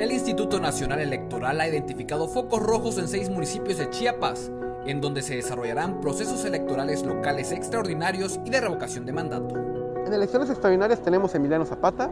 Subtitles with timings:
[0.00, 4.50] El Instituto Nacional Electoral ha identificado focos rojos en seis municipios de Chiapas,
[4.86, 9.54] en donde se desarrollarán procesos electorales locales extraordinarios y de revocación de mandato.
[10.06, 12.10] En elecciones extraordinarias tenemos Emiliano Zapata,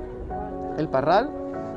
[0.76, 1.30] El Parral,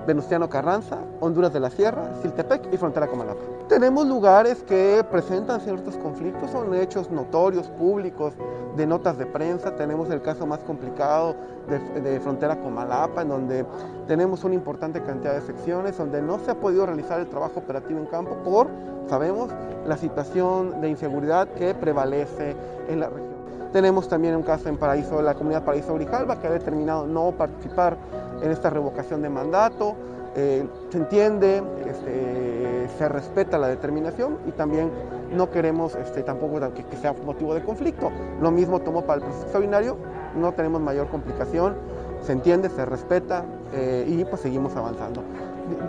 [0.05, 3.41] Venustiano Carranza, Honduras de la Sierra, Siltepec y Frontera Comalapa.
[3.67, 8.34] Tenemos lugares que presentan ciertos conflictos, son hechos notorios, públicos,
[8.75, 9.75] de notas de prensa.
[9.75, 11.35] Tenemos el caso más complicado
[11.67, 13.66] de, Frontera Comalapa, en donde
[14.07, 17.99] tenemos una importante cantidad de secciones, donde no se ha podido realizar el trabajo operativo
[17.99, 18.68] en campo por,
[19.07, 19.49] sabemos,
[19.85, 22.55] la situación de inseguridad que prevalece
[22.90, 23.31] en la región.
[23.71, 27.95] Tenemos también un caso en Paraíso, la comunidad Paraíso Grijalva, que ha determinado no participar
[28.41, 29.95] en esta revocación de mandato.
[30.36, 34.90] Eh, se entiende, este, se respeta la determinación y también
[35.36, 38.12] no queremos este, tampoco que, sea motivo de conflicto.
[38.40, 39.98] Lo mismo tomó para el proceso extraordinario,
[40.35, 41.76] no tenemos mayor complicación,
[42.22, 45.23] se entiende, se respeta eh, y pues seguimos avanzando.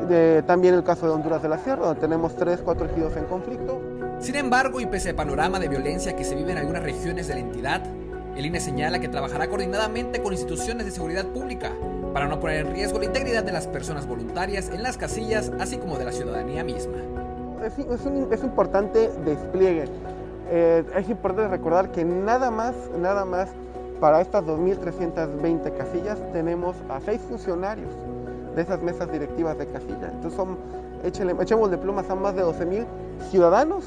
[0.09, 3.17] De, de, también el caso de Honduras de la Sierra, donde tenemos tres, cuatro ejidos
[3.17, 3.81] en conflicto.
[4.19, 7.35] Sin embargo, y pese al panorama de violencia que se vive en algunas regiones de
[7.35, 7.83] la entidad,
[8.37, 11.73] el INE señala que trabajará coordinadamente con instituciones de seguridad pública
[12.13, 15.79] para no poner en riesgo la integridad de las personas voluntarias en las casillas, así
[15.79, 16.99] como de la ciudadanía misma.
[17.65, 19.85] Es, importante despliegue.
[20.51, 23.51] Eh, es importante recordar que nada más, nada más
[24.01, 27.93] para estas 2.320 casillas tenemos a seis funcionarios
[28.57, 30.11] de esas mesas directivas de casilla.
[30.13, 32.85] Entonces son, de plumas a más de 12.000
[33.31, 33.85] ciudadanos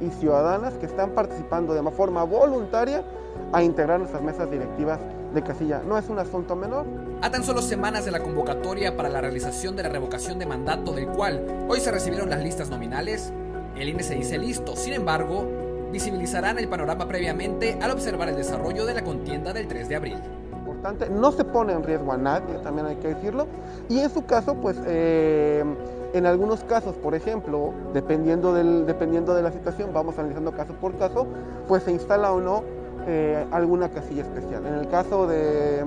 [0.00, 3.04] y ciudadanas que están participando de forma voluntaria
[3.52, 4.98] a integrar nuestras mesas directivas
[5.32, 5.82] de casilla.
[5.86, 6.86] No es un asunto menor.
[7.22, 10.92] A tan solo semanas de la convocatoria para la realización de la revocación de mandato
[10.92, 13.32] del cual hoy se recibieron las listas nominales,
[13.76, 14.76] el INE se dice listo.
[14.76, 15.46] Sin embargo,
[15.92, 20.16] visibilizarán el panorama previamente al observar el desarrollo de la contienda del 3 de abril.
[20.52, 23.46] Importante, no se pone en riesgo a nadie, también hay que decirlo.
[23.88, 24.76] Y en su caso, pues...
[24.86, 25.64] Eh,
[26.12, 31.26] en algunos casos, por ejemplo, dependiendo, dependiendo de la situación, vamos analizando caso por caso,
[31.68, 32.62] pues se instala o no
[33.06, 34.66] eh, alguna casilla especial.
[34.66, 35.84] En el caso de,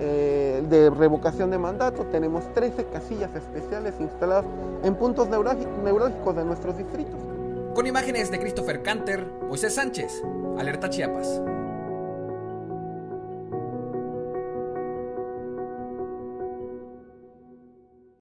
[0.00, 4.44] eh, de, revocación de mandato, tenemos 13 casillas especiales instaladas
[4.82, 7.20] en puntos neurálgicos de nuestros distritos.
[7.74, 10.22] Con imágenes de Christopher Canter, Moisés Sánchez,
[10.58, 11.40] Alerta Chiapas.